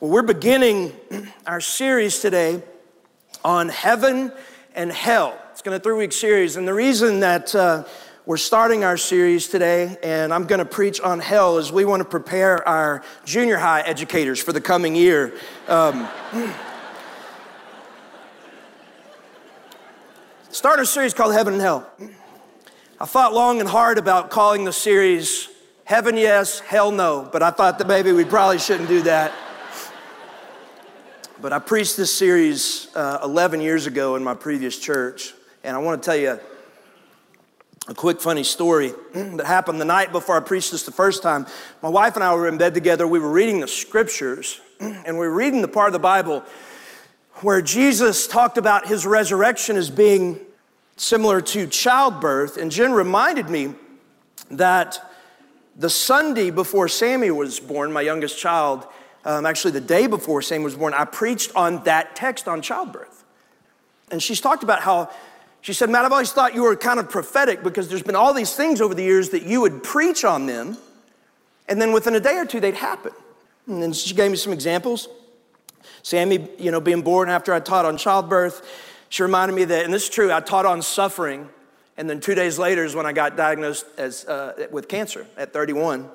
[0.00, 0.94] Well, we're beginning
[1.46, 2.62] our series today
[3.44, 4.32] on heaven
[4.74, 5.38] and hell.
[5.52, 7.84] It's going to three week series, and the reason that uh,
[8.24, 12.00] we're starting our series today, and I'm going to preach on hell, is we want
[12.00, 15.34] to prepare our junior high educators for the coming year.
[15.68, 16.08] Um,
[20.50, 21.86] start a series called Heaven and Hell.
[22.98, 25.50] I thought long and hard about calling the series
[25.84, 29.34] Heaven Yes, Hell No, but I thought that maybe we probably shouldn't do that.
[31.40, 35.32] But I preached this series uh, 11 years ago in my previous church,
[35.64, 36.38] and I want to tell you
[37.88, 41.46] a quick funny story that happened the night before I preached this the first time.
[41.82, 43.06] My wife and I were in bed together.
[43.06, 46.44] We were reading the scriptures, and we were reading the part of the Bible
[47.36, 50.40] where Jesus talked about his resurrection as being
[50.98, 52.58] similar to childbirth.
[52.58, 53.72] And Jen reminded me
[54.50, 55.10] that
[55.74, 58.86] the Sunday before Sammy was born, my youngest child,
[59.24, 63.24] um, actually the day before Sam was born, I preached on that text on childbirth.
[64.10, 65.10] And she's talked about how,
[65.60, 68.32] she said, Matt, I've always thought you were kind of prophetic because there's been all
[68.32, 70.78] these things over the years that you would preach on them,
[71.68, 73.12] and then within a day or two, they'd happen.
[73.66, 75.08] And then she gave me some examples.
[76.02, 78.66] Sammy, you know, being born after I taught on childbirth,
[79.10, 81.48] she reminded me that, and this is true, I taught on suffering,
[81.96, 85.52] and then two days later is when I got diagnosed as, uh, with cancer at
[85.52, 86.08] 31.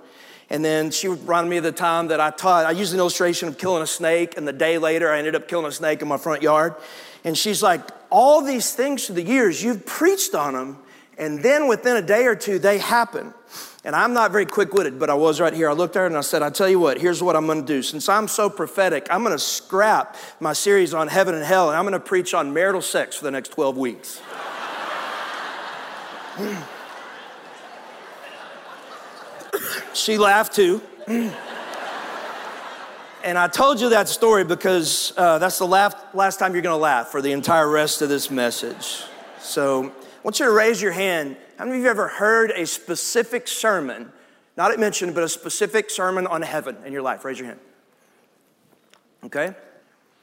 [0.49, 3.47] And then she reminded me of the time that I taught, I used an illustration
[3.47, 6.07] of killing a snake, and the day later I ended up killing a snake in
[6.07, 6.75] my front yard.
[7.23, 10.77] And she's like, All these things through the years, you've preached on them,
[11.17, 13.33] and then within a day or two, they happen.
[13.83, 15.69] And I'm not very quick witted, but I was right here.
[15.69, 17.61] I looked at her and I said, I tell you what, here's what I'm gonna
[17.61, 17.83] do.
[17.83, 21.85] Since I'm so prophetic, I'm gonna scrap my series on heaven and hell, and I'm
[21.85, 24.21] gonna preach on marital sex for the next 12 weeks.
[29.93, 30.81] She laughed too.
[31.07, 31.33] and
[33.37, 36.81] I told you that story because uh, that's the last, last time you're going to
[36.81, 39.03] laugh for the entire rest of this message.
[39.39, 39.91] So I
[40.23, 41.37] want you to raise your hand.
[41.57, 44.11] How many of you have ever heard a specific sermon,
[44.57, 47.23] not it mentioned, but a specific sermon on heaven in your life?
[47.23, 47.59] Raise your hand.
[49.23, 49.55] Okay?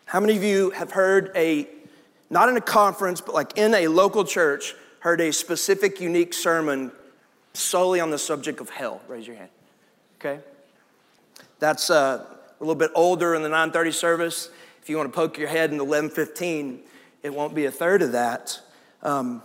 [0.06, 1.68] How many of you have heard a,
[2.30, 6.92] not in a conference, but like in a local church, heard a specific, unique sermon
[7.54, 9.00] solely on the subject of hell?
[9.08, 9.50] Raise your hand
[10.22, 10.40] okay?
[11.58, 14.50] That's uh, a little bit older in the 930 service.
[14.80, 16.80] If you want to poke your head in the 1115,
[17.22, 18.60] it won't be a third of that.
[19.02, 19.42] Um,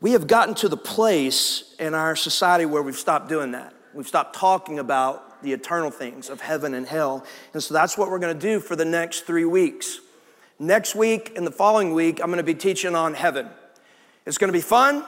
[0.00, 3.72] we have gotten to the place in our society where we've stopped doing that.
[3.94, 7.24] We've stopped talking about the eternal things of heaven and hell.
[7.54, 10.00] And so that's what we're going to do for the next three weeks.
[10.58, 13.48] Next week and the following week, I'm going to be teaching on heaven.
[14.24, 15.04] It's going to be fun.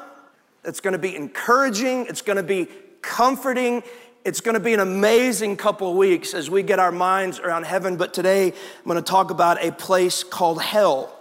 [0.69, 2.07] It's going to be encouraging.
[2.09, 2.69] It's going to be
[3.01, 3.83] comforting.
[4.27, 7.65] It's going to be an amazing couple of weeks as we get our minds around
[7.65, 7.97] heaven.
[7.97, 11.15] But today, I'm going to talk about a place called hell.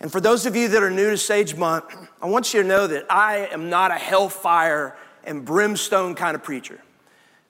[0.00, 1.82] And for those of you that are new to Sagemont,
[2.20, 6.44] I want you to know that I am not a hellfire and brimstone kind of
[6.44, 6.78] preacher.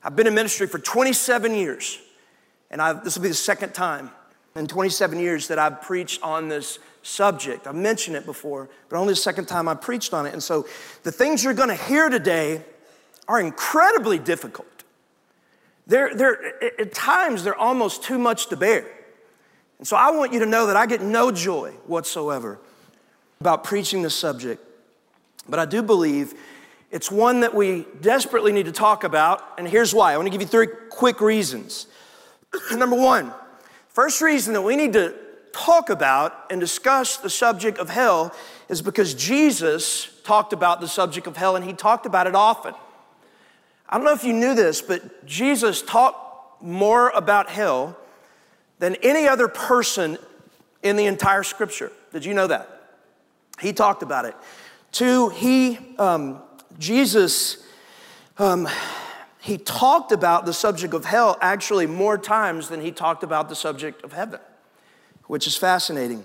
[0.04, 1.98] I've been in ministry for 27 years,
[2.70, 4.12] and I've, this will be the second time
[4.54, 7.66] in 27 years that I've preached on this subject.
[7.66, 10.32] I've mentioned it before, but only the second time I preached on it.
[10.32, 10.66] And so
[11.02, 12.62] the things you're going to hear today
[13.26, 14.66] are incredibly difficult.
[15.86, 18.86] They're, they're, at times, they're almost too much to bear.
[19.78, 22.58] And so I want you to know that I get no joy whatsoever
[23.40, 24.62] about preaching this subject.
[25.48, 26.34] But I do believe
[26.90, 29.58] it's one that we desperately need to talk about.
[29.58, 31.86] And here's why I want to give you three quick reasons.
[32.72, 33.32] Number one,
[33.88, 35.14] first reason that we need to
[35.58, 38.34] talk about and discuss the subject of hell
[38.68, 42.74] is because Jesus talked about the subject of hell and he talked about it often.
[43.88, 47.96] I don't know if you knew this, but Jesus talked more about hell
[48.78, 50.18] than any other person
[50.82, 51.90] in the entire scripture.
[52.12, 52.68] Did you know that?
[53.60, 54.36] He talked about it.
[54.92, 56.40] Two, he, um,
[56.78, 57.64] Jesus,
[58.38, 58.68] um,
[59.40, 63.56] he talked about the subject of hell actually more times than he talked about the
[63.56, 64.40] subject of heaven,
[65.28, 66.24] which is fascinating.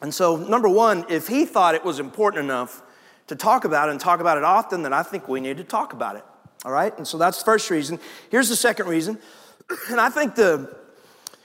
[0.00, 2.82] And so, number one, if he thought it was important enough
[3.26, 5.64] to talk about it and talk about it often, then I think we need to
[5.64, 6.24] talk about it.
[6.64, 6.96] All right?
[6.96, 7.98] And so that's the first reason.
[8.30, 9.18] Here's the second reason.
[9.90, 10.76] And I think the,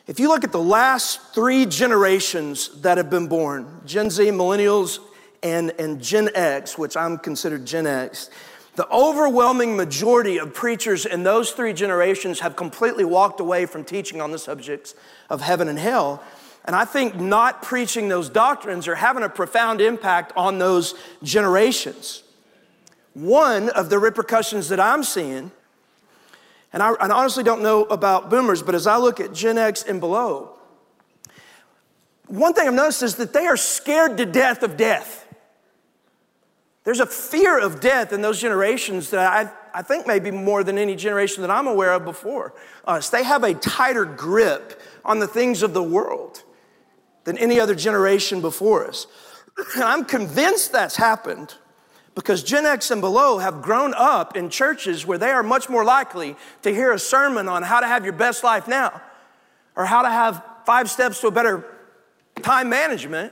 [0.05, 4.99] if you look at the last three generations that have been born Gen Z, millennials,
[5.41, 8.29] and, and Gen X, which I'm considered Gen X,
[8.75, 14.21] the overwhelming majority of preachers in those three generations have completely walked away from teaching
[14.21, 14.95] on the subjects
[15.29, 16.23] of heaven and hell.
[16.65, 20.93] And I think not preaching those doctrines are having a profound impact on those
[21.23, 22.23] generations.
[23.13, 25.51] One of the repercussions that I'm seeing
[26.73, 29.83] And I, and honestly don't know about boomers, but as I look at Gen X
[29.83, 30.51] and below,
[32.27, 35.27] one thing I've noticed is that they are scared to death of death.
[36.83, 40.77] There's a fear of death in those generations that I, I think maybe more than
[40.77, 42.53] any generation that I'm aware of before
[42.85, 43.09] us.
[43.09, 46.43] They have a tighter grip on the things of the world
[47.23, 49.07] than any other generation before us.
[49.75, 51.55] And I'm convinced that's happened
[52.15, 55.83] because Gen X and below have grown up in churches where they are much more
[55.83, 59.01] likely to hear a sermon on how to have your best life now
[59.75, 61.65] or how to have five steps to a better
[62.41, 63.31] time management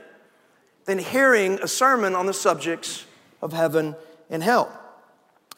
[0.86, 3.04] than hearing a sermon on the subjects
[3.42, 3.94] of heaven
[4.30, 4.76] and hell.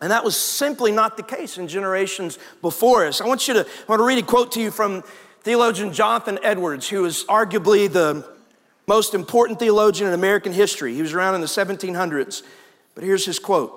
[0.01, 3.21] And that was simply not the case in generations before us.
[3.21, 5.05] I want you to I want to read a quote to you from
[5.43, 8.27] theologian Jonathan Edwards, who is arguably the
[8.87, 10.95] most important theologian in American history.
[10.95, 12.43] He was around in the 1700s.
[12.95, 13.73] But here's his quote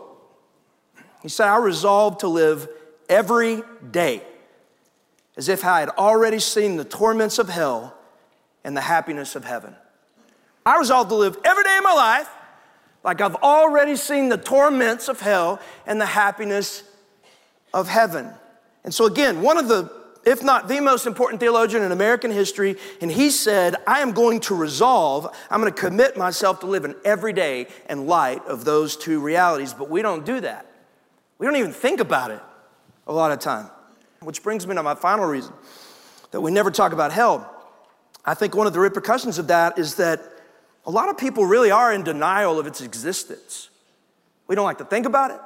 [1.21, 2.67] He said, I resolved to live
[3.09, 4.21] every day
[5.37, 7.95] as if I had already seen the torments of hell
[8.63, 9.75] and the happiness of heaven.
[10.65, 12.29] I resolved to live every day of my life
[13.03, 16.83] like I've already seen the torments of hell and the happiness
[17.73, 18.31] of heaven.
[18.83, 22.75] And so, again, one of the if not the most important theologian in American history.
[22.99, 26.95] And he said, I am going to resolve, I'm going to commit myself to living
[27.05, 29.73] every day in light of those two realities.
[29.73, 30.65] But we don't do that.
[31.37, 32.41] We don't even think about it
[33.07, 33.69] a lot of time.
[34.21, 35.53] Which brings me to my final reason
[36.31, 37.51] that we never talk about hell.
[38.25, 40.21] I think one of the repercussions of that is that
[40.85, 43.69] a lot of people really are in denial of its existence.
[44.47, 45.39] We don't like to think about it,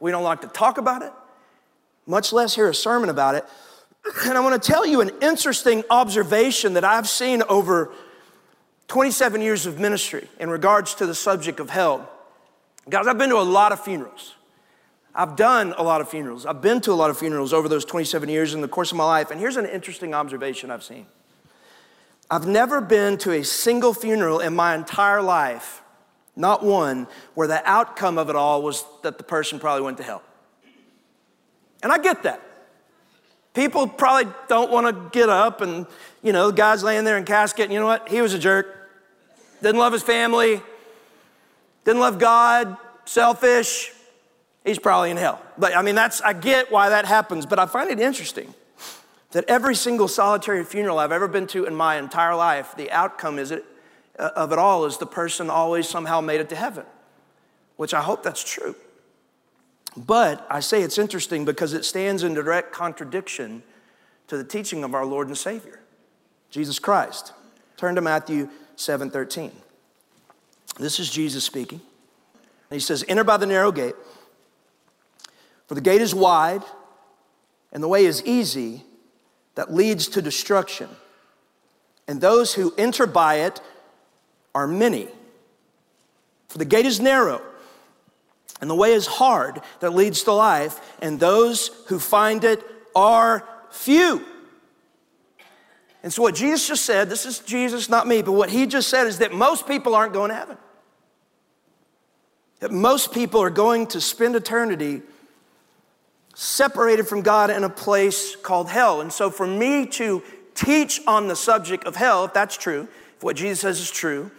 [0.00, 1.12] we don't like to talk about it,
[2.06, 3.44] much less hear a sermon about it.
[4.24, 7.90] And I want to tell you an interesting observation that I've seen over
[8.88, 12.08] 27 years of ministry in regards to the subject of hell.
[12.88, 14.34] Guys, I've been to a lot of funerals.
[15.14, 16.46] I've done a lot of funerals.
[16.46, 18.98] I've been to a lot of funerals over those 27 years in the course of
[18.98, 19.30] my life.
[19.30, 21.06] And here's an interesting observation I've seen
[22.30, 25.82] I've never been to a single funeral in my entire life,
[26.36, 30.02] not one, where the outcome of it all was that the person probably went to
[30.02, 30.22] hell.
[31.82, 32.40] And I get that.
[33.56, 35.86] People probably don't want to get up and,
[36.22, 38.06] you know, the guy's laying there in casket, and you know what?
[38.06, 38.66] He was a jerk.
[39.62, 40.60] Didn't love his family,
[41.86, 42.76] didn't love God,
[43.06, 43.92] selfish.
[44.62, 45.40] He's probably in hell.
[45.56, 48.52] But I mean, that's, I get why that happens, but I find it interesting
[49.30, 53.38] that every single solitary funeral I've ever been to in my entire life, the outcome
[53.38, 53.64] is it,
[54.18, 56.84] uh, of it all is the person always somehow made it to heaven,
[57.76, 58.76] which I hope that's true.
[59.96, 63.62] But I say it's interesting because it stands in direct contradiction
[64.26, 65.80] to the teaching of our Lord and Savior,
[66.50, 67.32] Jesus Christ.
[67.76, 69.52] Turn to Matthew 7 13.
[70.78, 71.80] This is Jesus speaking.
[72.70, 73.94] And he says, Enter by the narrow gate,
[75.66, 76.62] for the gate is wide
[77.72, 78.84] and the way is easy
[79.54, 80.88] that leads to destruction.
[82.08, 83.60] And those who enter by it
[84.54, 85.08] are many.
[86.48, 87.42] For the gate is narrow
[88.60, 92.64] and the way is hard that leads to life, and those who find it
[92.94, 94.24] are few.
[96.02, 98.88] And so, what Jesus just said, this is Jesus, not me, but what he just
[98.88, 100.56] said is that most people aren't going to heaven.
[102.60, 105.02] That most people are going to spend eternity
[106.34, 109.00] separated from God in a place called hell.
[109.00, 110.22] And so, for me to
[110.54, 114.30] teach on the subject of hell, if that's true, if what Jesus says is true,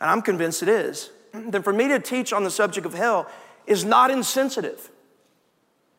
[0.00, 3.28] and I'm convinced it is, then for me to teach on the subject of hell
[3.70, 4.90] is not insensitive.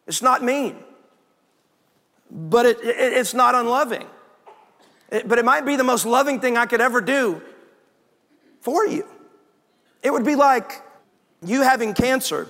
[0.06, 0.76] It's not mean.
[2.30, 4.06] But it, it, it's not unloving.
[5.10, 7.42] It, but it might be the most loving thing I could ever do
[8.60, 9.08] for you.
[10.04, 10.82] It would be like
[11.46, 12.50] you having cancer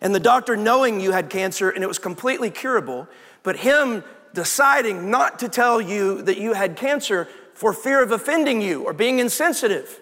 [0.00, 3.08] and the doctor knowing you had cancer and it was completely curable,
[3.42, 8.60] but him deciding not to tell you that you had cancer for fear of offending
[8.60, 10.00] you or being insensitive.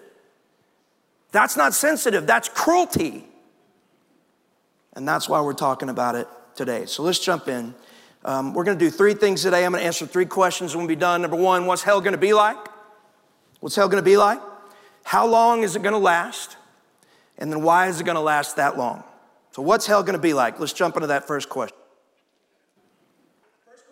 [1.31, 3.25] That's not sensitive, that's cruelty.
[4.95, 6.85] And that's why we're talking about it today.
[6.85, 7.75] So let's jump in.
[8.23, 9.65] Um, we're going to do three things today.
[9.65, 11.21] I'm going to answer three questions when we be done.
[11.21, 12.57] Number one, what's hell going to be like?
[13.59, 14.39] What's hell going to be like?
[15.03, 16.57] How long is it going to last?
[17.37, 19.03] And then why is it going to last that long?
[19.51, 20.59] So, what's hell going to be like?
[20.59, 21.77] Let's jump into that first question.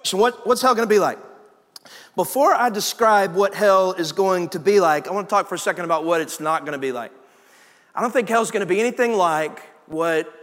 [0.03, 1.19] So, what, what's hell going to be like?
[2.15, 5.55] Before I describe what hell is going to be like, I want to talk for
[5.55, 7.11] a second about what it's not going to be like.
[7.95, 10.42] I don't think hell's going to be anything like what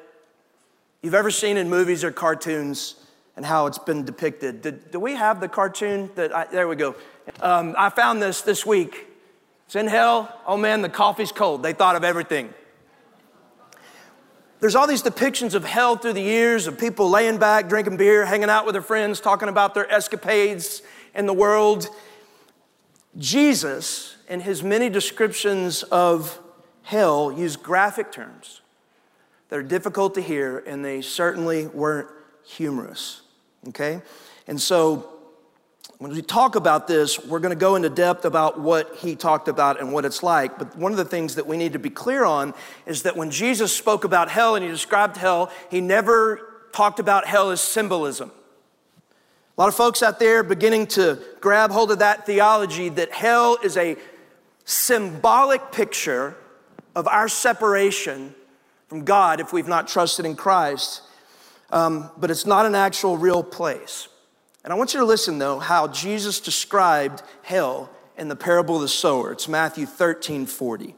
[1.03, 2.97] you've ever seen in movies or cartoons
[3.37, 4.63] and how it's been depicted.
[4.63, 6.95] Did, do we have the cartoon that I, there we go.
[7.41, 9.07] Um, I found this this week.
[9.67, 10.41] It's in hell.
[10.47, 11.63] Oh man, the coffee's cold.
[11.63, 12.53] They thought of everything.
[14.61, 18.27] there's all these depictions of hell through the years of people laying back, drinking beer,
[18.27, 20.83] hanging out with their friends, talking about their escapades
[21.15, 21.89] in the world.
[23.17, 26.39] Jesus, in his many descriptions of
[26.83, 28.61] hell, used graphic terms
[29.51, 32.09] that are difficult to hear, and they certainly weren't
[32.45, 33.21] humorous.
[33.69, 34.01] Okay?
[34.47, 35.09] And so,
[35.99, 39.49] when we talk about this, we're going to go into depth about what he talked
[39.49, 40.57] about and what it's like.
[40.57, 42.55] But one of the things that we need to be clear on
[42.87, 46.41] is that when Jesus spoke about hell and he described hell, he never
[46.73, 48.31] talked about hell as symbolism.
[49.59, 53.59] A lot of folks out there beginning to grab hold of that theology that hell
[53.63, 53.97] is a
[54.65, 56.35] symbolic picture
[56.97, 58.35] of our separation
[58.91, 61.03] from God if we've not trusted in Christ,
[61.71, 64.09] um, but it's not an actual real place.
[64.65, 68.83] And I want you to listen, though, how Jesus described hell in the parable of
[68.83, 69.31] the sower.
[69.31, 70.97] It's Matthew 13 40.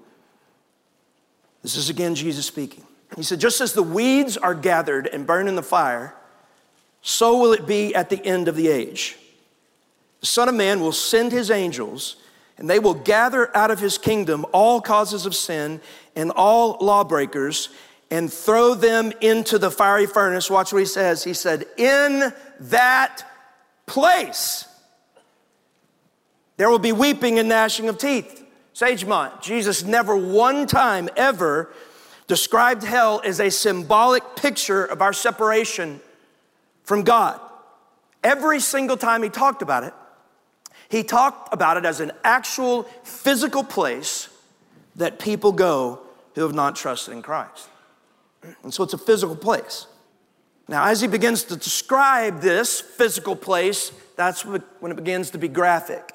[1.62, 2.82] This is again Jesus speaking.
[3.14, 6.14] He said, Just as the weeds are gathered and burned in the fire,
[7.02, 9.18] so will it be at the end of the age.
[10.20, 12.16] The Son of Man will send his angels,
[12.56, 15.82] and they will gather out of his kingdom all causes of sin
[16.16, 17.69] and all lawbreakers
[18.11, 20.50] and throw them into the fiery furnace.
[20.50, 21.25] Watch what he says.
[21.25, 23.25] He said, In that
[23.87, 24.66] place.
[26.59, 28.45] There will be weeping and gnashing of teeth.
[28.75, 31.73] Sagemont, Jesus never one time ever
[32.26, 36.00] described hell as a symbolic picture of our separation
[36.85, 37.40] from God.
[38.23, 39.95] Every single time he talked about it,
[40.88, 44.28] he talked about it as an actual physical place
[44.96, 46.00] that people go
[46.34, 47.68] who have not trusted in Christ.
[48.62, 49.87] And so it's a physical place.
[50.68, 55.49] Now, as he begins to describe this physical place, that's when it begins to be
[55.49, 56.14] graphic.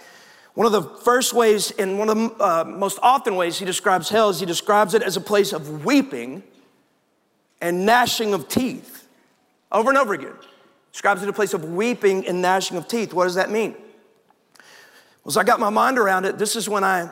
[0.54, 4.10] One of the first ways, and one of the uh, most often ways he describes
[4.10, 6.42] hell is he describes it as a place of weeping
[7.62, 9.08] and gnashing of teeth.
[9.72, 10.34] Over and over again.
[10.92, 13.14] Describes it a place of weeping and gnashing of teeth.
[13.14, 13.76] What does that mean?
[15.24, 17.12] Well, as I got my mind around it, this is when I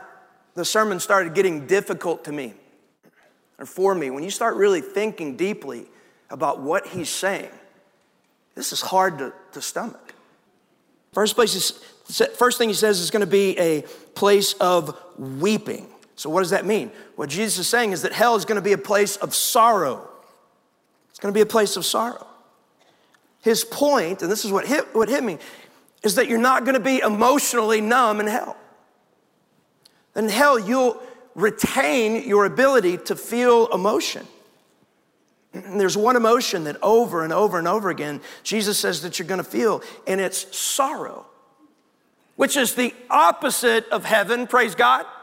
[0.56, 2.54] the sermon started getting difficult to me
[3.60, 4.10] or for me.
[4.10, 5.86] When you start really thinking deeply
[6.30, 7.52] about what he's saying,
[8.56, 10.14] this is hard to, to stomach.
[11.14, 11.72] First, place is,
[12.38, 13.82] first thing he says is going to be a
[14.16, 15.88] place of weeping.
[16.16, 16.92] So, what does that mean?
[17.16, 20.10] What Jesus is saying is that hell is going to be a place of sorrow.
[21.10, 22.28] It's going to be a place of sorrow.
[23.42, 25.38] His point, and this is what hit, what hit me,
[26.04, 28.58] is that you're not going to be emotionally numb in hell.
[30.16, 31.02] In hell, you'll
[31.36, 34.26] retain your ability to feel emotion.
[35.54, 39.28] And there's one emotion that over and over and over again, Jesus says that you're
[39.28, 41.26] gonna feel, and it's sorrow,
[42.36, 45.06] which is the opposite of heaven, praise God.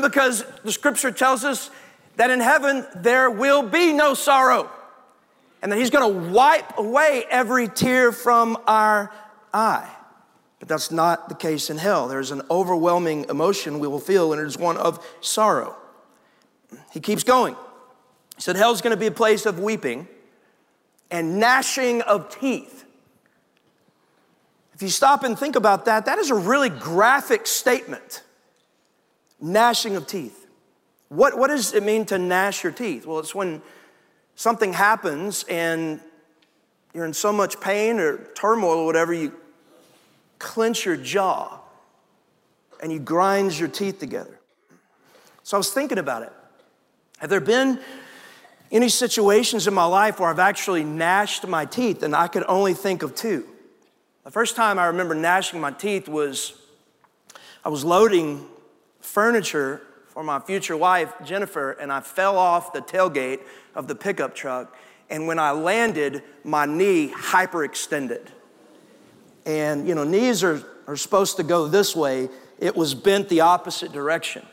[0.00, 1.70] Because the scripture tells us
[2.16, 4.70] that in heaven there will be no sorrow,
[5.60, 9.12] and that He's gonna wipe away every tear from our
[9.52, 9.95] eye.
[10.58, 12.08] But that's not the case in hell.
[12.08, 15.76] There's an overwhelming emotion we will feel, and it is one of sorrow.
[16.92, 17.54] He keeps going.
[18.36, 20.08] He said, Hell's gonna be a place of weeping
[21.10, 22.84] and gnashing of teeth.
[24.74, 28.22] If you stop and think about that, that is a really graphic statement.
[29.40, 30.46] Gnashing of teeth.
[31.08, 33.06] What, what does it mean to gnash your teeth?
[33.06, 33.62] Well, it's when
[34.34, 36.00] something happens and
[36.92, 39.32] you're in so much pain or turmoil or whatever, you
[40.38, 41.60] clench your jaw
[42.82, 44.38] and you grind your teeth together.
[45.42, 46.32] So I was thinking about it.
[47.18, 47.80] Have there been
[48.70, 52.74] any situations in my life where I've actually gnashed my teeth, and I could only
[52.74, 53.46] think of two.
[54.24, 56.54] The first time I remember gnashing my teeth was
[57.64, 58.46] I was loading
[59.00, 63.40] furniture for my future wife, Jennifer, and I fell off the tailgate
[63.74, 64.76] of the pickup truck.
[65.08, 68.26] And when I landed, my knee hyperextended.
[69.46, 73.40] And, you know, knees are, are supposed to go this way, it was bent the
[73.40, 74.44] opposite direction.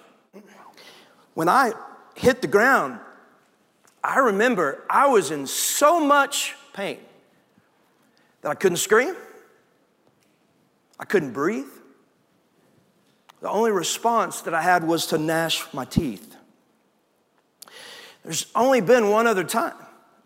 [1.33, 1.73] When I
[2.15, 2.99] hit the ground,
[4.03, 6.99] I remember I was in so much pain
[8.41, 9.15] that I couldn't scream,
[10.99, 11.65] I couldn't breathe.
[13.41, 16.35] The only response that I had was to gnash my teeth.
[18.23, 19.75] There's only been one other time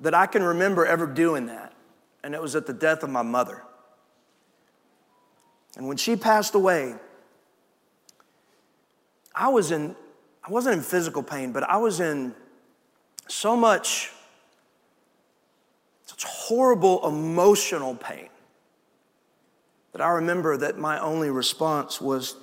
[0.02, 1.74] that I can remember ever doing that,
[2.24, 3.64] and it was at the death of my mother.
[5.78, 6.96] And when she passed away,
[9.34, 9.96] I was in,
[10.44, 12.34] I wasn't in physical pain, but I was in
[13.28, 14.12] so much,
[16.06, 18.30] such horrible emotional pain
[19.92, 22.36] that I remember that my only response was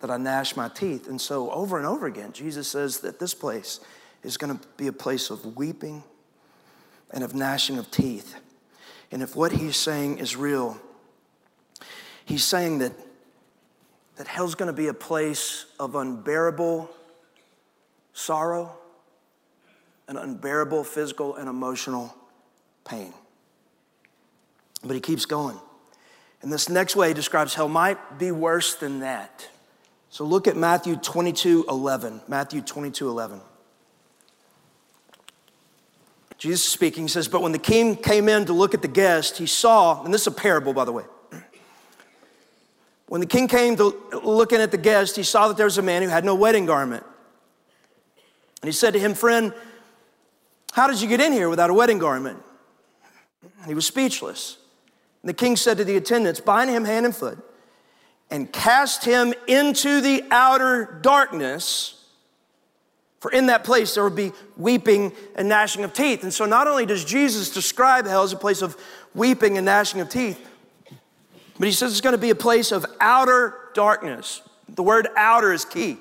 [0.00, 1.08] that I gnashed my teeth.
[1.08, 3.78] And so, over and over again, Jesus says that this place
[4.24, 6.02] is going to be a place of weeping
[7.12, 8.34] and of gnashing of teeth.
[9.12, 10.80] And if what he's saying is real,
[12.24, 12.92] he's saying that,
[14.16, 16.90] that hell's gonna be a place of unbearable
[18.12, 18.76] sorrow
[20.08, 22.14] and unbearable physical and emotional
[22.84, 23.12] pain.
[24.84, 25.58] But he keeps going.
[26.42, 29.48] And this next way he describes hell might be worse than that.
[30.10, 32.20] So look at Matthew 22 11.
[32.28, 33.40] Matthew 22 11.
[36.36, 39.46] Jesus speaking says, But when the king came in to look at the guest, he
[39.46, 41.04] saw, and this is a parable, by the way.
[43.12, 45.82] When the king came to looking at the guest, he saw that there was a
[45.82, 47.04] man who had no wedding garment.
[48.62, 49.52] And he said to him, Friend,
[50.72, 52.42] how did you get in here without a wedding garment?
[53.42, 54.56] And he was speechless.
[55.20, 57.38] And the king said to the attendants, Bind him hand and foot
[58.30, 62.02] and cast him into the outer darkness.
[63.20, 66.22] For in that place there would be weeping and gnashing of teeth.
[66.22, 68.74] And so not only does Jesus describe hell as a place of
[69.14, 70.48] weeping and gnashing of teeth,
[71.62, 74.42] but he says it's going to be a place of outer darkness.
[74.68, 75.96] The word outer is key.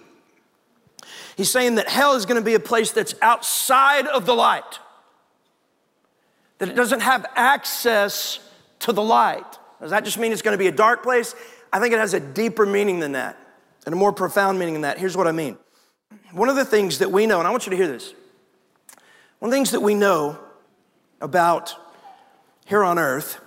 [1.38, 4.80] He's saying that hell is going to be a place that's outside of the light,
[6.58, 8.39] that it doesn't have access
[8.80, 9.46] to the light.
[9.80, 11.36] Does that just mean it's going to be a dark place?
[11.72, 13.38] I think it has a deeper meaning than that
[13.86, 14.98] and a more profound meaning than that.
[14.98, 15.60] Here's what I mean.
[16.32, 18.15] One of the things that we know, and I want you to hear this,
[19.38, 20.39] one of the things that we know
[21.22, 21.75] about
[22.65, 23.39] here on earth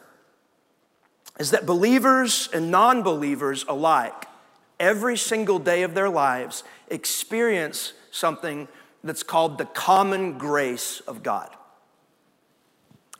[1.38, 4.26] is that believers and non believers alike,
[4.78, 8.68] every single day of their lives, experience something
[9.02, 11.50] that's called the common grace of God.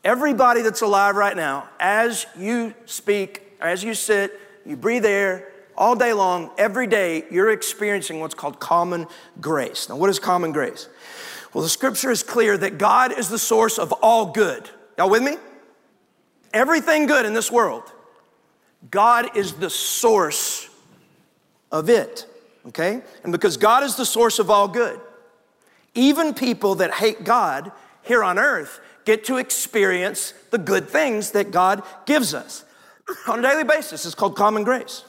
[0.03, 5.97] Everybody that's alive right now, as you speak, as you sit, you breathe air all
[5.97, 9.07] day long, every day, you're experiencing what's called common
[9.41, 9.89] grace.
[9.89, 10.89] Now, what is common grace?
[11.53, 14.69] Well, the scripture is clear that God is the source of all good.
[14.99, 15.37] Y'all with me?
[16.53, 17.93] Everything good in this world,
[18.91, 20.69] God is the source
[21.73, 22.27] of it,
[22.69, 23.03] okay?
[23.23, 25.01] And because God is the source of all good,
[25.95, 31.51] even people that hate God here on earth get to experience the good things that
[31.51, 32.65] God gives us
[33.29, 34.05] on a daily basis.
[34.05, 35.05] It's called common grace.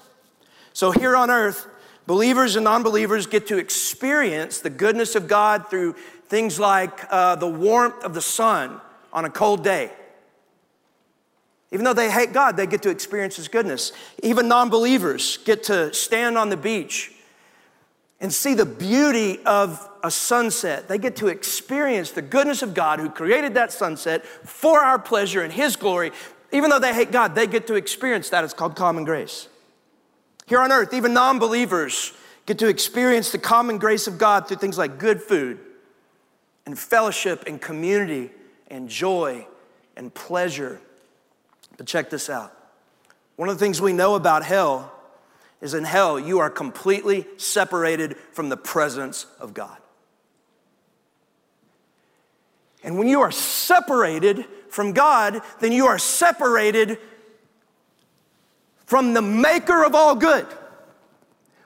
[0.73, 1.67] So here on earth,
[2.05, 5.95] believers and non believers get to experience the goodness of God through
[6.27, 8.81] things like uh, the warmth of the sun
[9.13, 9.91] on a cold day.
[11.75, 13.91] Even though they hate God, they get to experience His goodness.
[14.23, 17.11] Even non believers get to stand on the beach
[18.21, 20.87] and see the beauty of a sunset.
[20.87, 25.41] They get to experience the goodness of God who created that sunset for our pleasure
[25.41, 26.13] and His glory.
[26.53, 28.45] Even though they hate God, they get to experience that.
[28.45, 29.49] It's called common grace.
[30.45, 32.13] Here on earth, even non believers
[32.45, 35.59] get to experience the common grace of God through things like good food
[36.65, 38.31] and fellowship and community
[38.69, 39.45] and joy
[39.97, 40.79] and pleasure.
[41.77, 42.53] But check this out.
[43.35, 44.91] One of the things we know about hell
[45.61, 49.77] is in hell, you are completely separated from the presence of God.
[52.83, 56.99] And when you are separated from God, then you are separated
[58.85, 60.45] from the maker of all good.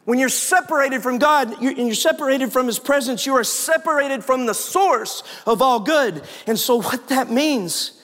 [0.05, 4.45] When you're separated from God and you're separated from His presence, you are separated from
[4.45, 6.23] the source of all good.
[6.47, 7.98] And so, what that means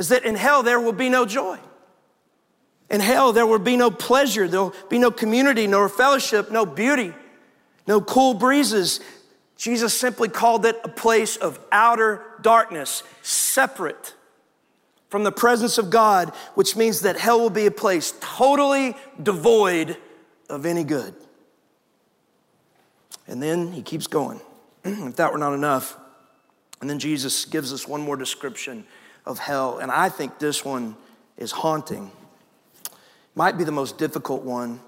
[0.00, 1.58] is that in hell there will be no joy.
[2.88, 7.12] In hell, there will be no pleasure, there'll be no community, no fellowship, no beauty,
[7.86, 9.00] no cool breezes.
[9.58, 14.14] Jesus simply called it a place of outer darkness, separate
[15.10, 19.98] from the presence of God, which means that hell will be a place totally devoid
[20.48, 21.14] of any good.
[23.28, 24.40] And then he keeps going.
[24.84, 25.98] if that were not enough,
[26.80, 28.86] and then Jesus gives us one more description
[29.26, 30.96] of hell, and I think this one
[31.36, 32.10] is haunting
[33.34, 34.80] might be the most difficult one.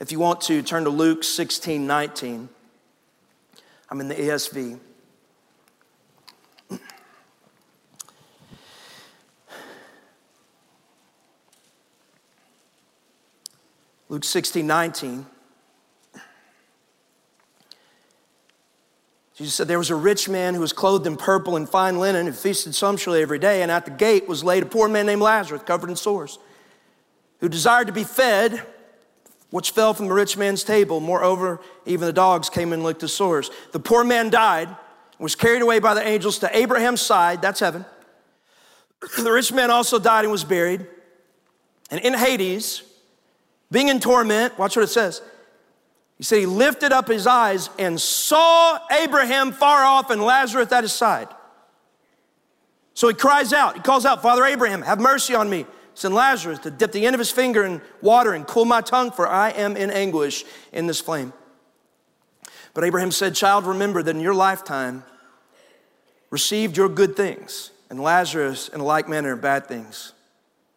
[0.00, 2.48] If you want to, turn to Luke 16 19.
[3.90, 4.80] I'm in the ESV.
[14.08, 15.26] Luke 16 19.
[19.34, 22.26] Jesus said, There was a rich man who was clothed in purple and fine linen
[22.26, 25.22] who feasted sumptuously every day, and at the gate was laid a poor man named
[25.22, 26.38] Lazarus, covered in sores
[27.42, 28.62] who desired to be fed,
[29.50, 31.00] which fell from the rich man's table.
[31.00, 33.50] Moreover, even the dogs came and licked his sores.
[33.72, 34.68] The poor man died,
[35.18, 37.84] was carried away by the angels to Abraham's side, that's heaven.
[39.18, 40.86] The rich man also died and was buried.
[41.90, 42.82] And in Hades,
[43.72, 45.20] being in torment, watch what it says.
[46.22, 50.84] He said he lifted up his eyes and saw Abraham far off and Lazarus at
[50.84, 51.26] his side.
[52.94, 55.66] So he cries out, he calls out, Father Abraham, have mercy on me.
[55.94, 59.10] Send Lazarus to dip the end of his finger in water and cool my tongue,
[59.10, 61.32] for I am in anguish in this flame.
[62.72, 65.02] But Abraham said, Child, remember that in your lifetime
[66.30, 70.12] received your good things, and Lazarus in like manner bad things.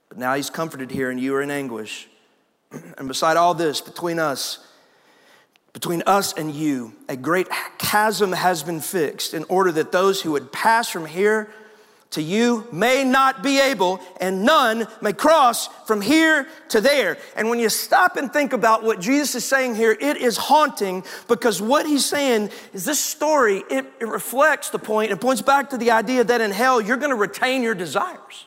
[0.10, 2.10] But now he's comforted here, and you are in anguish.
[2.98, 4.66] and beside all this, between us,
[5.76, 10.32] between us and you, a great chasm has been fixed in order that those who
[10.32, 11.54] would pass from here
[12.12, 17.18] to you may not be able, and none may cross from here to there.
[17.36, 21.04] And when you stop and think about what Jesus is saying here, it is haunting
[21.28, 25.72] because what he's saying is this story, it, it reflects the point, it points back
[25.72, 28.46] to the idea that in hell, you're gonna retain your desires.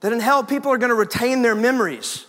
[0.00, 2.26] That in hell, people are gonna retain their memories,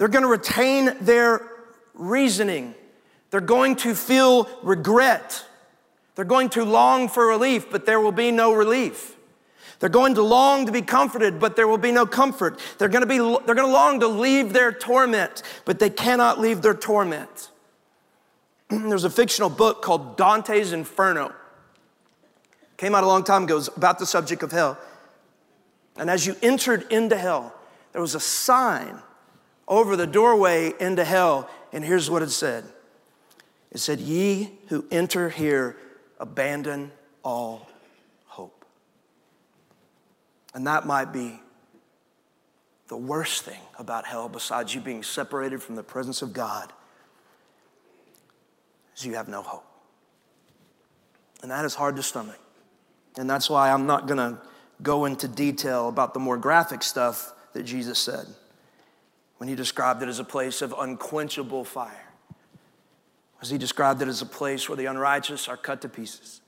[0.00, 1.46] they're gonna retain their
[1.92, 2.74] reasoning,
[3.30, 5.44] they're going to feel regret.
[6.14, 9.14] They're going to long for relief, but there will be no relief.
[9.78, 12.58] They're going to long to be comforted, but there will be no comfort.
[12.78, 16.40] They're going to be they're going to long to leave their torment, but they cannot
[16.40, 17.50] leave their torment.
[18.70, 21.34] There's a fictional book called Dante's Inferno.
[22.78, 23.58] Came out a long time ago.
[23.58, 24.78] It about the subject of hell.
[25.98, 27.54] And as you entered into hell,
[27.92, 28.98] there was a sign
[29.70, 32.64] over the doorway into hell, and here's what it said.
[33.70, 35.76] It said, "Ye who enter here
[36.18, 37.68] abandon all
[38.26, 38.64] hope.
[40.54, 41.40] And that might be
[42.88, 46.72] the worst thing about hell, besides you being separated from the presence of God,
[48.96, 49.64] is you have no hope.
[51.42, 52.38] And that is hard to stomach.
[53.16, 54.40] And that's why I'm not going to
[54.82, 58.26] go into detail about the more graphic stuff that Jesus said
[59.40, 62.10] when he described it as a place of unquenchable fire
[63.42, 66.40] as he described it as a place where the unrighteous are cut to pieces,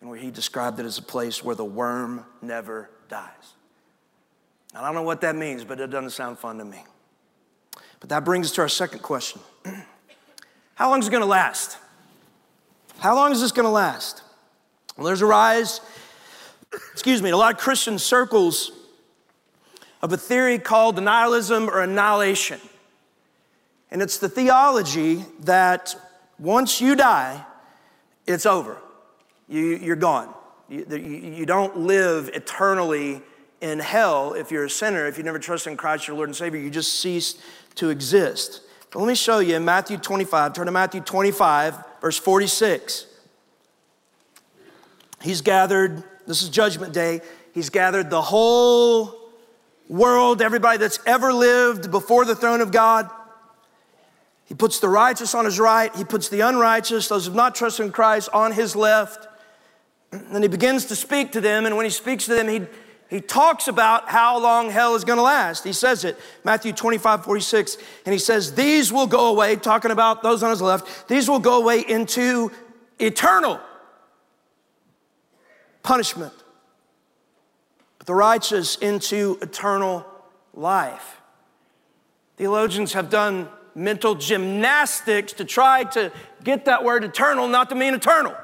[0.00, 3.54] and where he described it as a place where the worm never dies.
[4.74, 6.84] I don't know what that means, but it doesn't sound fun to me.
[8.00, 9.40] But that brings us to our second question
[10.74, 11.78] How long is it gonna last?
[12.98, 14.22] How long is this gonna last?
[14.98, 15.80] Well, there's a rise,
[16.92, 18.70] excuse me, in a lot of Christian circles
[20.06, 22.60] of a theory called denialism or annihilation.
[23.90, 25.96] And it's the theology that
[26.38, 27.44] once you die,
[28.24, 28.78] it's over.
[29.48, 30.32] You, are gone.
[30.68, 33.20] You, you don't live eternally
[33.60, 36.36] in hell if you're a sinner, if you never trust in Christ, your Lord and
[36.36, 36.60] Savior.
[36.60, 37.34] You just cease
[37.74, 38.60] to exist.
[38.92, 40.52] But let me show you in Matthew 25.
[40.52, 43.06] Turn to Matthew 25, verse 46.
[45.20, 49.25] He's gathered, this is Judgment Day, he's gathered the whole
[49.88, 53.10] world, everybody that's ever lived before the throne of God.
[54.44, 57.54] He puts the righteous on his right, he puts the unrighteous, those who have not
[57.54, 59.28] trusted in Christ, on his left.
[60.12, 62.62] And he begins to speak to them, and when he speaks to them, he,
[63.10, 65.64] he talks about how long hell is going to last.
[65.64, 70.22] He says it, Matthew 25, 46, and he says, These will go away, talking about
[70.22, 72.52] those on his left, these will go away into
[73.00, 73.60] eternal
[75.86, 76.32] punishment,
[78.06, 80.06] the righteous into eternal
[80.54, 81.20] life.
[82.36, 86.10] Theologians have done mental gymnastics to try to
[86.42, 88.34] get that word eternal not to mean eternal.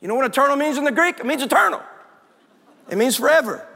[0.00, 1.18] You know what eternal means in the Greek?
[1.18, 1.82] It means eternal,
[2.88, 3.66] it means forever.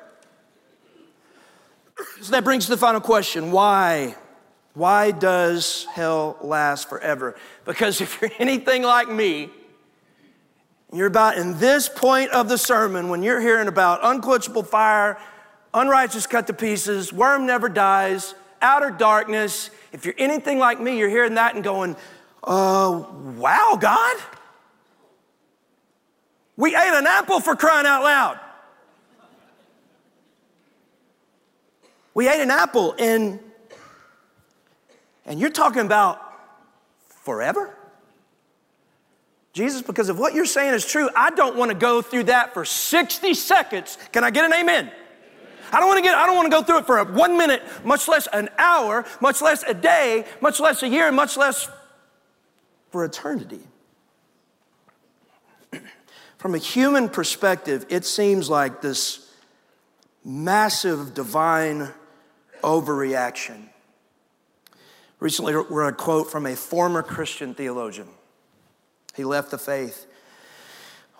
[2.20, 4.16] So that brings to the final question why?
[4.74, 7.36] Why does hell last forever?
[7.64, 9.50] Because if you're anything like me,
[10.96, 15.18] you're about in this point of the sermon when you're hearing about unquenchable fire,
[15.72, 21.08] unrighteous cut to pieces, worm never dies, outer darkness, if you're anything like me, you're
[21.08, 21.96] hearing that and going,
[22.42, 23.04] uh,
[23.36, 24.16] wow, God.
[26.56, 28.40] We ate an apple for crying out loud.
[32.14, 33.40] We ate an apple and
[35.26, 36.20] and you're talking about
[37.24, 37.73] forever?
[39.54, 42.52] Jesus, because if what you're saying is true, I don't want to go through that
[42.52, 43.96] for 60 seconds.
[44.10, 44.90] Can I get an amen?
[45.72, 47.62] I don't want to get, I don't want to go through it for one minute,
[47.84, 51.68] much less an hour, much less a day, much less a year, much less
[52.90, 53.60] for eternity.
[56.38, 59.32] From a human perspective, it seems like this
[60.24, 61.90] massive divine
[62.62, 63.68] overreaction.
[65.20, 68.08] Recently, read a quote from a former Christian theologian.
[69.16, 70.06] He left the faith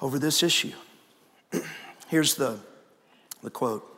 [0.01, 0.73] over this issue.
[2.09, 2.59] Here's the,
[3.43, 3.91] the quote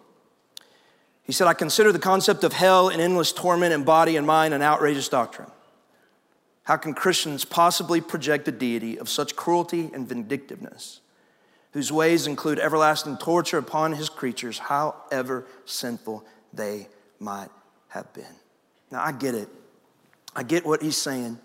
[1.27, 4.55] he said, I consider the concept of hell and endless torment in body and mind
[4.55, 5.51] an outrageous doctrine.
[6.63, 11.01] How can Christians possibly project a deity of such cruelty and vindictiveness,
[11.73, 17.51] whose ways include everlasting torture upon his creatures, however sinful they might
[17.89, 18.25] have been?
[18.93, 19.49] Now, I get it.
[20.35, 21.39] I get what he's saying.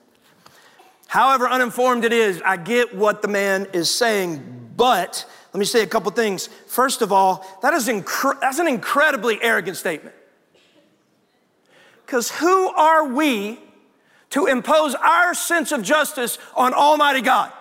[1.12, 5.84] However uninformed it is, I get what the man is saying, but let me say
[5.84, 6.48] a couple things.
[6.68, 10.16] First of all, that is incre- that's an incredibly arrogant statement.
[12.06, 13.60] Because who are we
[14.30, 17.52] to impose our sense of justice on Almighty God?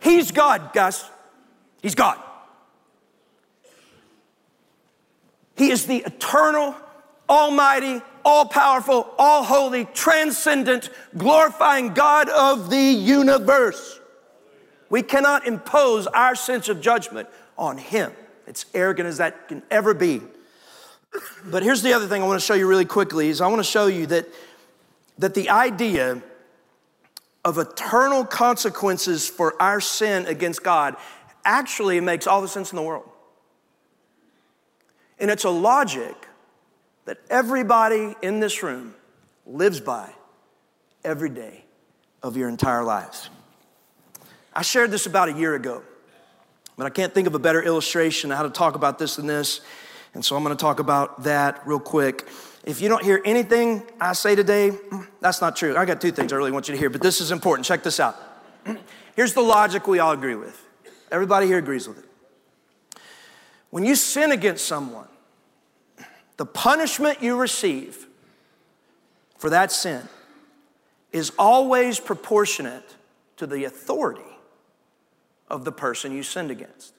[0.00, 1.04] He's God, guys.
[1.82, 2.18] He's God.
[5.54, 6.74] He is the eternal,
[7.28, 14.00] almighty, all powerful, all holy, transcendent, glorifying God of the universe.
[14.88, 18.12] We cannot impose our sense of judgment on Him.
[18.46, 20.20] It's arrogant as that can ever be.
[21.44, 23.60] But here's the other thing I want to show you really quickly is I want
[23.60, 24.26] to show you that,
[25.18, 26.22] that the idea
[27.44, 30.96] of eternal consequences for our sin against God
[31.44, 33.08] actually makes all the sense in the world.
[35.18, 36.23] And it's a logic
[37.04, 38.94] that everybody in this room
[39.46, 40.10] lives by
[41.04, 41.64] every day
[42.22, 43.28] of your entire lives.
[44.52, 45.82] I shared this about a year ago,
[46.76, 49.26] but I can't think of a better illustration of how to talk about this than
[49.26, 49.60] this.
[50.14, 52.28] And so I'm going to talk about that real quick.
[52.64, 54.70] If you don't hear anything I say today,
[55.20, 55.76] that's not true.
[55.76, 57.66] I got two things I really want you to hear, but this is important.
[57.66, 58.16] Check this out.
[59.16, 60.60] Here's the logic we all agree with.
[61.10, 62.04] Everybody here agrees with it.
[63.70, 65.08] When you sin against someone,
[66.36, 68.06] the punishment you receive
[69.38, 70.08] for that sin
[71.12, 72.96] is always proportionate
[73.36, 74.20] to the authority
[75.48, 76.94] of the person you sinned against.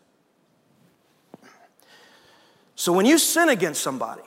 [2.75, 4.21] So when you sin against somebody,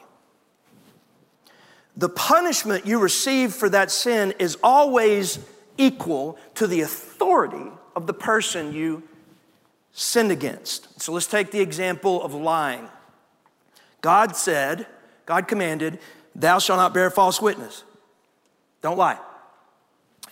[1.96, 5.38] the punishment you receive for that sin is always
[5.76, 9.02] equal to the authority of the person you
[9.92, 11.00] sinned against.
[11.00, 12.88] So let's take the example of lying.
[14.00, 14.86] God said,
[15.28, 15.98] God commanded,
[16.34, 17.84] Thou shalt not bear false witness.
[18.80, 19.18] Don't lie.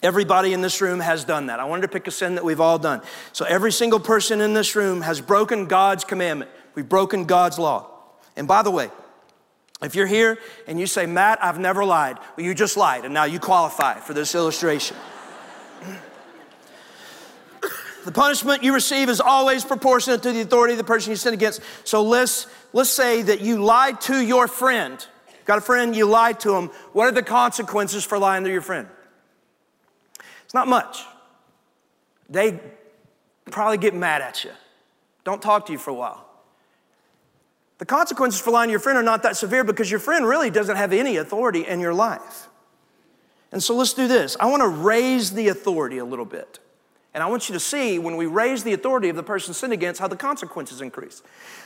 [0.03, 1.61] Everybody in this room has done that.
[1.61, 3.03] I wanted to pick a sin that we've all done.
[3.35, 6.51] So every single person in this room has broken God's commandment.
[6.75, 7.91] We've broken God's law.
[8.37, 8.91] And by the way,
[9.83, 13.13] if you're here and you say, Matt, I've never lied, well, you just lied, and
[13.13, 14.97] now you qualify for this illustration.
[18.07, 21.35] The punishment you receive is always proportionate to the authority of the person you sin
[21.35, 21.61] against.
[21.83, 25.05] So let's let's say that you lied to your friend.
[25.45, 26.69] Got a friend, you lied to him.
[26.93, 28.87] What are the consequences for lying to your friend?
[30.45, 31.03] It's not much.
[32.31, 32.61] They
[33.51, 34.53] probably get mad at you,
[35.25, 36.25] don't talk to you for a while.
[37.79, 40.51] The consequences for lying to your friend are not that severe because your friend really
[40.51, 42.49] doesn't have any authority in your life.
[43.51, 44.37] And so let's do this.
[44.39, 46.61] I want to raise the authority a little bit.
[47.17, 49.73] And I want you to see when we raise the authority of the person sinned
[49.73, 51.23] against, how the consequences increase.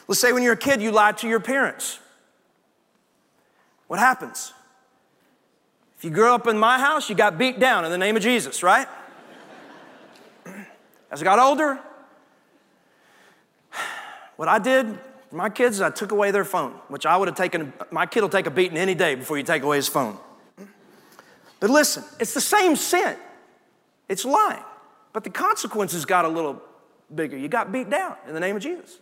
[0.06, 1.98] Let's say when you're a kid, you lied to your parents.
[3.88, 4.52] What happens?
[5.98, 8.22] If you grew up in my house, you got beat down in the name of
[8.22, 8.86] Jesus, right?
[11.10, 11.80] As I got older,
[14.36, 17.26] what I did for my kids is I took away their phone, which I would
[17.26, 19.88] have taken, my kid will take a beating any day before you take away his
[19.88, 20.16] phone.
[21.58, 23.16] But listen, it's the same sin.
[24.08, 24.62] It's lying.
[25.12, 26.62] But the consequences got a little
[27.14, 27.36] bigger.
[27.36, 28.98] You got beat down in the name of Jesus.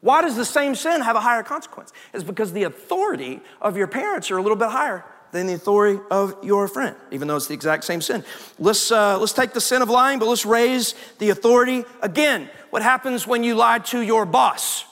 [0.00, 1.92] Why does the same sin have a higher consequence?
[2.14, 6.00] It's because the authority of your parents are a little bit higher than the authority
[6.10, 8.24] of your friend, even though it's the exact same sin.
[8.58, 11.84] Let's, uh, let's take the sin of lying, but let's raise the authority.
[12.02, 14.84] Again, what happens when you lie to your boss?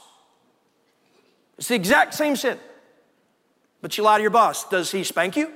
[1.57, 2.59] It's the exact same sin.
[3.81, 4.69] But you lie to your boss.
[4.69, 5.47] Does he spank you?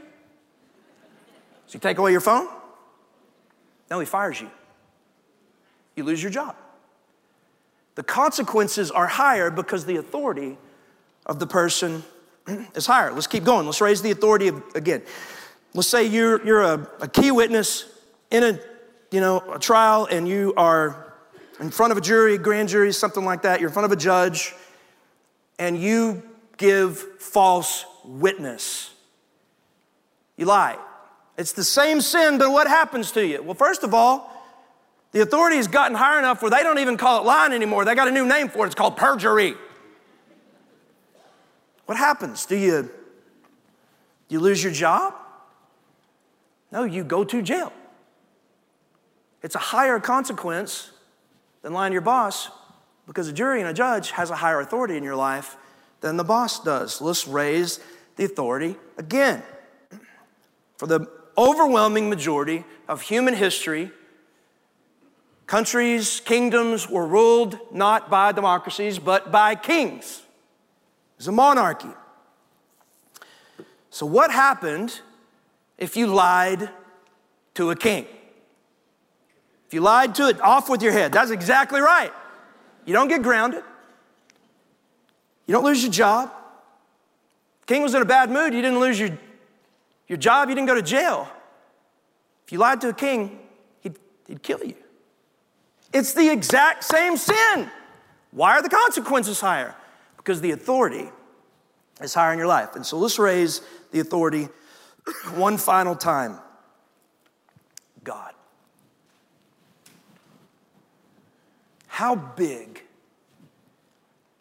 [1.66, 2.48] Does he take away your phone?
[3.90, 4.50] No, he fires you.
[5.96, 6.56] You lose your job.
[7.94, 10.56] The consequences are higher because the authority
[11.26, 12.02] of the person
[12.74, 13.12] is higher.
[13.12, 13.66] Let's keep going.
[13.66, 15.02] Let's raise the authority of, again.
[15.74, 17.86] Let's say you're, you're a, a key witness
[18.30, 18.60] in a,
[19.10, 21.14] you know, a trial and you are
[21.60, 23.60] in front of a jury, grand jury, something like that.
[23.60, 24.54] You're in front of a judge
[25.58, 26.22] and you
[26.56, 28.92] give false witness.
[30.36, 30.78] You lie.
[31.36, 33.42] It's the same sin, but what happens to you?
[33.42, 34.31] Well, first of all,
[35.12, 37.84] the authority has gotten high enough where they don't even call it lying anymore.
[37.84, 38.68] They got a new name for it.
[38.68, 39.54] It's called perjury.
[41.86, 42.46] What happens?
[42.46, 42.90] Do you,
[44.28, 45.14] you lose your job?
[46.70, 47.72] No, you go to jail.
[49.42, 50.92] It's a higher consequence
[51.60, 52.48] than lying to your boss
[53.06, 55.56] because a jury and a judge has a higher authority in your life
[56.00, 57.02] than the boss does.
[57.02, 57.80] Let's raise
[58.16, 59.42] the authority again.
[60.78, 63.90] For the overwhelming majority of human history,
[65.46, 70.22] countries, kingdoms were ruled not by democracies, but by kings.
[71.14, 71.90] It was a monarchy.
[73.90, 75.00] So, what happened
[75.78, 76.70] if you lied
[77.54, 78.06] to a king?
[79.66, 81.12] If you lied to it, off with your head.
[81.12, 82.12] That's exactly right.
[82.84, 83.62] You don't get grounded.
[85.46, 86.30] You don't lose your job.
[87.66, 88.54] King was in a bad mood.
[88.54, 89.10] You didn't lose your,
[90.08, 90.48] your job.
[90.48, 91.28] You didn't go to jail.
[92.46, 93.38] If you lied to a king,
[93.80, 94.74] he'd, he'd kill you.
[95.92, 97.70] It's the exact same sin.
[98.30, 99.74] Why are the consequences higher?
[100.16, 101.10] Because the authority
[102.00, 102.74] is higher in your life.
[102.76, 104.48] And so let's raise the authority
[105.34, 106.38] one final time
[108.04, 108.32] God.
[111.86, 112.82] How big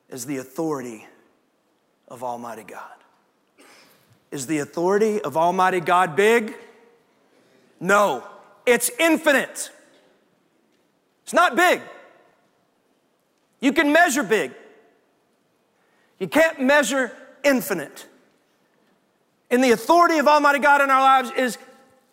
[0.10, 1.06] is the authority
[2.08, 2.86] of Almighty God?
[4.32, 6.56] Is the authority of Almighty God big?
[7.80, 8.24] No,
[8.66, 9.70] it's infinite.
[11.32, 11.82] It's not big.
[13.62, 14.52] You can measure big,
[16.20, 18.06] you can't measure infinite.
[19.50, 21.58] And the authority of Almighty God in our lives is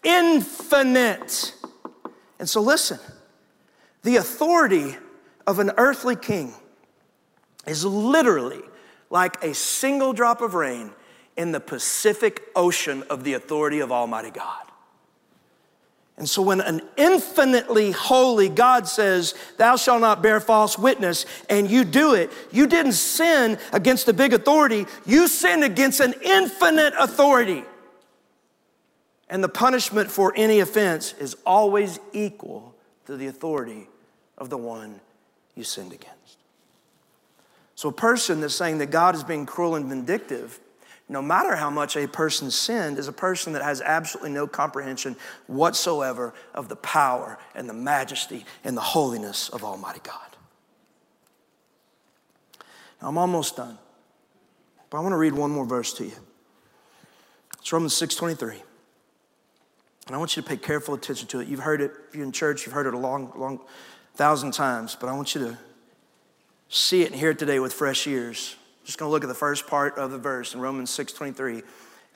[0.04, 1.52] infinite.
[2.38, 3.00] And so, listen
[4.04, 4.96] the authority
[5.48, 6.54] of an earthly king
[7.66, 8.62] is literally
[9.11, 10.92] like a single drop of rain
[11.37, 14.67] in the Pacific Ocean of the authority of Almighty God.
[16.18, 21.70] And so, when an infinitely holy God says, Thou shalt not bear false witness, and
[21.70, 26.92] you do it, you didn't sin against a big authority, you sinned against an infinite
[26.98, 27.62] authority.
[29.31, 32.74] And the punishment for any offense is always equal
[33.07, 33.88] to the authority
[34.37, 35.00] of the one
[35.54, 36.38] you sinned against.
[37.76, 40.59] So, a person that's saying that God is being cruel and vindictive,
[41.09, 45.16] no matter how much a person sinned, is a person that has absolutely no comprehension
[45.47, 50.37] whatsoever of the power and the majesty and the holiness of Almighty God.
[53.01, 53.79] Now, I'm almost done,
[54.90, 56.16] but I want to read one more verse to you.
[57.59, 58.62] It's Romans 6:23.
[60.07, 61.49] And I want you to pay careful attention to it.
[61.49, 63.61] You've heard it, if you're in church, you've heard it a long, long,
[64.14, 65.59] thousand times, but I want you to
[66.71, 68.57] see it and hear it today with fresh ears.
[68.88, 71.62] Just going to look at the first part of the verse in Romans 6:23.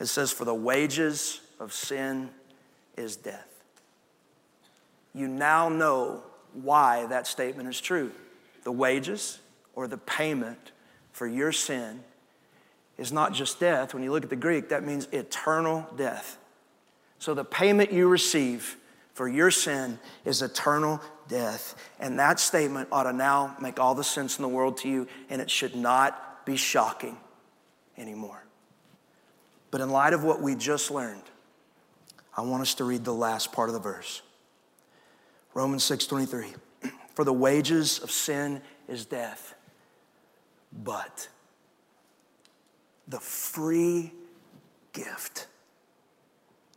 [0.00, 2.30] It says, "For the wages of sin
[2.96, 3.62] is death."
[5.12, 6.22] You now know
[6.54, 8.10] why that statement is true.
[8.62, 9.38] The wages
[9.74, 10.72] or the payment
[11.12, 12.04] for your sin
[12.96, 13.92] is not just death.
[13.92, 16.38] When you look at the Greek, that means eternal death.
[17.18, 18.78] So the payment you receive
[19.12, 21.74] for your sin is eternal death.
[21.98, 25.06] And that statement ought to now make all the sense in the world to you,
[25.28, 27.16] and it should not be shocking
[27.96, 28.44] anymore.
[29.70, 31.22] But in light of what we just learned,
[32.36, 34.22] I want us to read the last part of the verse.
[35.54, 36.54] Romans 6:23.
[37.14, 39.54] For the wages of sin is death,
[40.72, 41.28] but
[43.06, 44.12] the free
[44.92, 45.46] gift.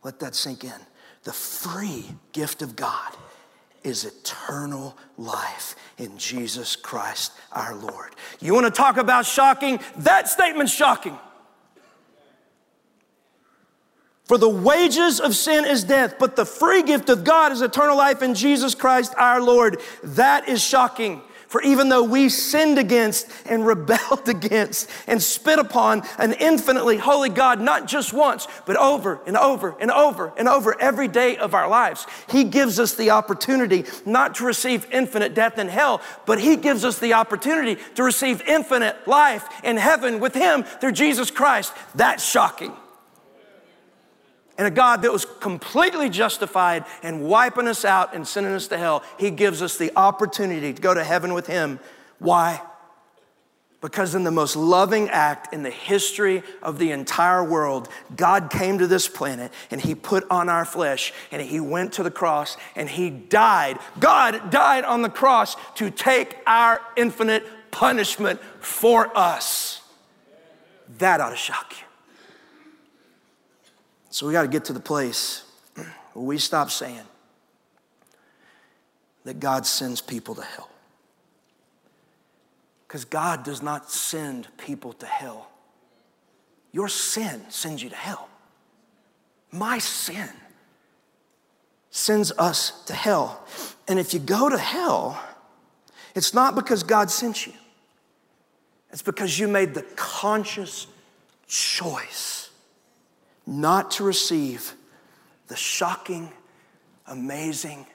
[0.02, 0.80] Let that sink in
[1.26, 3.12] the free gift of God
[3.86, 8.16] is eternal life in Jesus Christ our Lord.
[8.40, 9.78] You want to talk about shocking?
[9.98, 11.16] That statement's shocking.
[14.24, 17.96] For the wages of sin is death, but the free gift of God is eternal
[17.96, 19.80] life in Jesus Christ our Lord.
[20.02, 21.22] That is shocking.
[21.48, 27.28] For even though we sinned against and rebelled against and spit upon an infinitely holy
[27.28, 31.54] God, not just once, but over and over and over and over every day of
[31.54, 36.40] our lives, He gives us the opportunity not to receive infinite death in hell, but
[36.40, 41.30] He gives us the opportunity to receive infinite life in heaven with Him through Jesus
[41.30, 41.72] Christ.
[41.94, 42.72] That's shocking
[44.58, 48.78] and a God that was completely justified and wiping us out and sending us to
[48.78, 51.78] hell, He gives us the opportunity to go to heaven with Him.
[52.18, 52.62] Why?
[53.82, 58.78] Because in the most loving act in the history of the entire world, God came
[58.78, 62.56] to this planet and He put on our flesh and He went to the cross
[62.74, 63.78] and He died.
[64.00, 69.82] God died on the cross to take our infinite punishment for us.
[70.98, 71.85] That ought to shock you.
[74.16, 75.42] So we got to get to the place
[75.74, 77.04] where we stop saying
[79.24, 80.70] that God sends people to hell.
[82.88, 85.50] Because God does not send people to hell.
[86.72, 88.30] Your sin sends you to hell.
[89.52, 90.30] My sin
[91.90, 93.46] sends us to hell.
[93.86, 95.22] And if you go to hell,
[96.14, 97.52] it's not because God sent you,
[98.90, 100.86] it's because you made the conscious
[101.46, 102.45] choice
[103.46, 104.74] not to receive
[105.46, 106.32] the shocking,
[107.06, 107.86] amazing,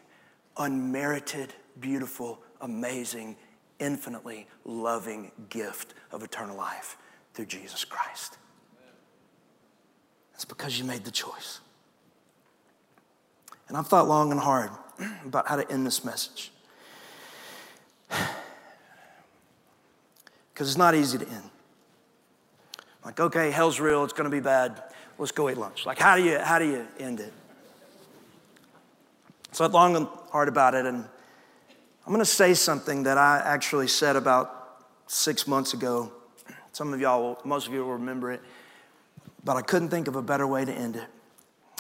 [0.58, 3.36] unmerited, beautiful, amazing,
[3.80, 6.97] infinitely loving gift of eternal life
[7.34, 8.38] through Jesus Christ.
[10.36, 11.60] It's because you made the choice.
[13.68, 14.72] And I've thought long and hard
[15.26, 16.52] about how to end this message.
[20.54, 21.49] Because it's not easy to end.
[23.04, 24.84] Like, okay, hell's real, it's gonna be bad.
[25.22, 25.86] Let's go eat lunch.
[25.86, 27.32] Like, how do you how do you end it?
[29.51, 31.05] So I thought long and hard about it, and
[32.07, 36.11] I'm gonna say something that I actually said about six months ago.
[36.72, 38.41] Some of y'all, most of you will remember it,
[39.43, 41.07] but I couldn't think of a better way to end it.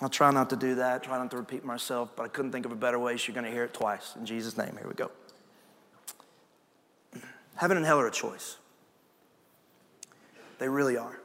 [0.03, 2.67] I'll try not to do that, try not to repeat myself, but I couldn't think
[2.67, 4.13] of a better way, so you're gonna hear it twice.
[4.15, 5.09] In Jesus' name, here we go.
[7.55, 8.57] Heaven and hell are a choice.
[10.59, 11.20] They really are.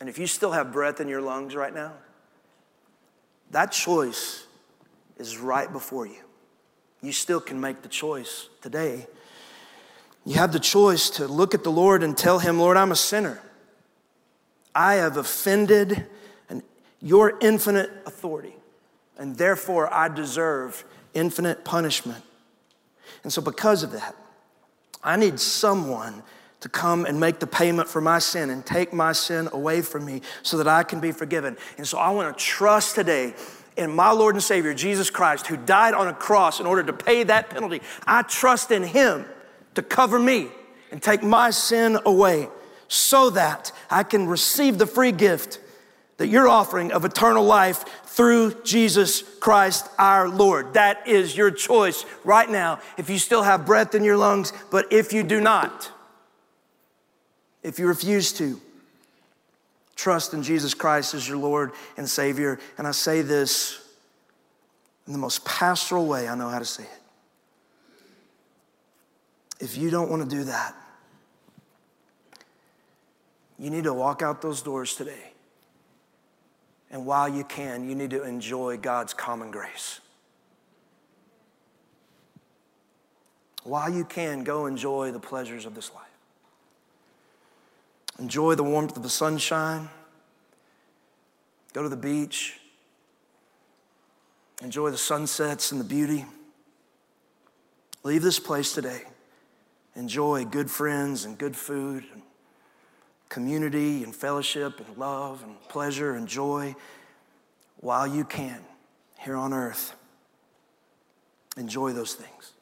[0.00, 1.92] And if you still have breath in your lungs right now,
[3.50, 4.46] that choice
[5.18, 6.22] is right before you.
[7.02, 9.06] You still can make the choice today.
[10.24, 12.96] You have the choice to look at the Lord and tell Him, Lord, I'm a
[12.96, 13.40] sinner.
[14.74, 16.06] I have offended
[17.00, 18.56] your infinite authority,
[19.18, 20.84] and therefore I deserve
[21.14, 22.24] infinite punishment.
[23.22, 24.16] And so, because of that,
[25.02, 26.22] I need someone
[26.66, 30.04] to come and make the payment for my sin and take my sin away from
[30.04, 31.56] me so that I can be forgiven.
[31.78, 33.34] And so I want to trust today
[33.76, 36.92] in my Lord and Savior, Jesus Christ, who died on a cross in order to
[36.92, 37.82] pay that penalty.
[38.04, 39.26] I trust in Him
[39.76, 40.48] to cover me
[40.90, 42.48] and take my sin away
[42.88, 45.60] so that I can receive the free gift
[46.16, 50.74] that you're offering of eternal life through Jesus Christ our Lord.
[50.74, 54.92] That is your choice right now if you still have breath in your lungs, but
[54.92, 55.92] if you do not,
[57.66, 58.60] if you refuse to
[59.96, 63.80] trust in Jesus Christ as your Lord and Savior, and I say this
[65.08, 67.00] in the most pastoral way I know how to say it.
[69.58, 70.76] If you don't want to do that,
[73.58, 75.32] you need to walk out those doors today.
[76.92, 79.98] And while you can, you need to enjoy God's common grace.
[83.64, 86.05] While you can, go enjoy the pleasures of this life.
[88.18, 89.88] Enjoy the warmth of the sunshine.
[91.72, 92.58] Go to the beach.
[94.62, 96.24] Enjoy the sunsets and the beauty.
[98.02, 99.02] Leave this place today.
[99.94, 102.22] Enjoy good friends and good food, and
[103.28, 106.74] community and fellowship and love and pleasure and joy
[107.78, 108.60] while you can
[109.18, 109.94] here on earth.
[111.56, 112.52] Enjoy those things.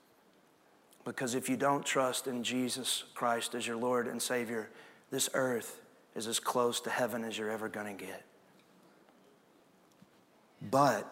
[1.04, 4.70] Because if you don't trust in Jesus Christ as your Lord and Savior,
[5.14, 5.80] this earth
[6.16, 8.24] is as close to heaven as you're ever going to get.
[10.60, 11.08] But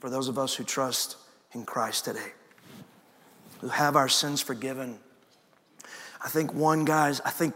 [0.00, 1.18] for those of us who trust
[1.52, 2.32] in Christ today,
[3.60, 4.98] who have our sins forgiven,
[6.22, 7.54] I think one, guys, I think,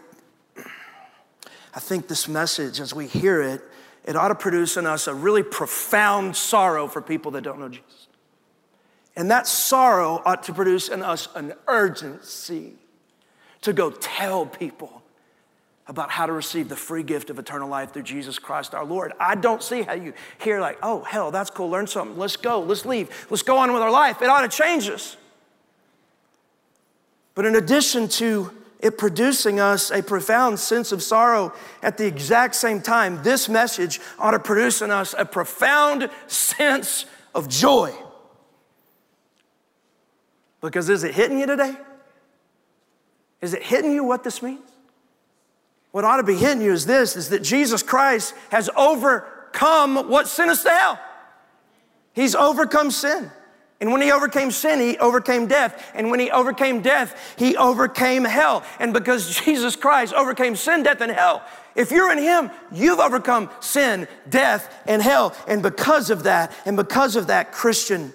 [1.75, 3.63] I think this message, as we hear it,
[4.05, 7.71] it ought to produce in us a really profound sorrow for people that don't know
[7.71, 8.09] Jesus.
[9.17, 12.75] And that sorrow ought to produce in us an urgency
[13.63, 14.98] to go tell people
[15.89, 19.13] about how to receive the free gift of eternal life through Jesus Christ our Lord.
[19.19, 22.61] I don't see how you hear, like, oh, hell, that's cool, learn something, let's go,
[22.61, 24.21] let's leave, let's go on with our life.
[24.21, 25.17] It ought to change us.
[27.35, 32.55] But in addition to it producing us a profound sense of sorrow at the exact
[32.55, 37.93] same time, this message ought to produce in us a profound sense of joy.
[40.61, 41.75] Because is it hitting you today?
[43.41, 44.61] Is it hitting you what this means?
[45.99, 50.29] What ought to be hitting you is this is that Jesus Christ has overcome what
[50.29, 51.01] sent us to hell.
[52.13, 53.33] He's overcome sin.
[53.81, 55.91] And when he overcame sin, he overcame death.
[55.97, 58.63] And when he overcame death, he overcame hell.
[58.79, 61.43] And because Jesus Christ overcame sin, death, and hell,
[61.75, 65.35] if you're in him, you've overcome sin, death, and hell.
[65.49, 68.13] And because of that, and because of that, Christian,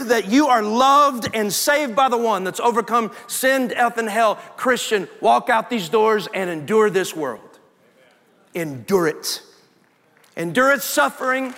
[0.00, 4.36] that you are loved and saved by the one that's overcome sin, death, and hell.
[4.56, 7.58] Christian, walk out these doors and endure this world.
[8.54, 9.42] Endure it.
[10.36, 11.54] Endure its suffering.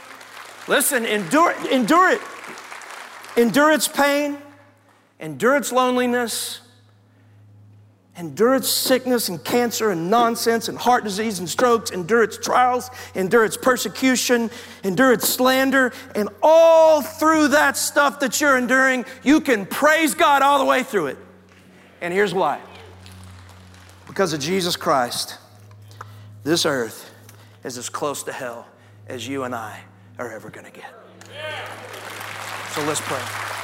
[0.68, 2.21] Listen, endure, endure it.
[3.37, 4.39] Endure its pain.
[5.21, 6.61] Endure its loneliness
[8.18, 12.90] endure its sickness and cancer and nonsense and heart disease and strokes, endure its trials,
[13.14, 14.50] endure its persecution,
[14.84, 20.42] endure its slander, and all through that stuff that you're enduring, you can praise God
[20.42, 21.18] all the way through it.
[22.00, 22.61] And here's why
[24.06, 25.38] because of Jesus Christ,
[26.42, 27.14] this earth
[27.62, 28.66] is as close to hell
[29.06, 29.80] as you and I
[30.18, 30.92] are ever gonna get.
[32.72, 33.59] So let's pray.